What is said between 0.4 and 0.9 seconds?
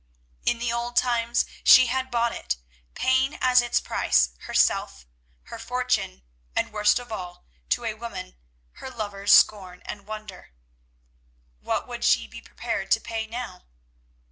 In the